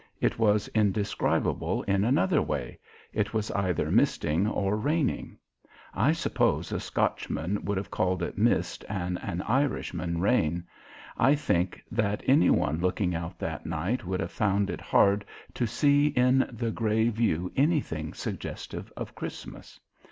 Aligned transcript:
It 0.19 0.39
was 0.39 0.67
indescribable 0.69 1.83
in 1.83 2.03
another 2.03 2.41
way, 2.41 2.79
it 3.13 3.35
was 3.35 3.51
either 3.51 3.91
misting 3.91 4.47
or 4.47 4.75
raining. 4.75 5.37
I 5.93 6.11
suppose 6.11 6.71
a 6.71 6.79
Scotchman 6.79 7.63
would 7.65 7.77
have 7.77 7.91
called 7.91 8.23
it 8.23 8.35
mist 8.35 8.83
and 8.89 9.19
an 9.21 9.43
Irishman 9.43 10.19
rain. 10.19 10.65
I 11.19 11.35
think 11.35 11.83
that 11.91 12.23
any 12.25 12.49
one 12.49 12.79
looking 12.79 13.13
out 13.13 13.37
that 13.37 13.67
night 13.67 14.03
would 14.03 14.21
have 14.21 14.31
found 14.31 14.71
it 14.71 14.81
hard 14.81 15.23
to 15.53 15.67
see 15.67 16.07
in 16.07 16.49
the 16.51 16.71
gray 16.71 17.09
view 17.09 17.51
anything 17.55 18.15
suggestive 18.15 18.91
of 18.97 19.13
Christmas. 19.13 19.79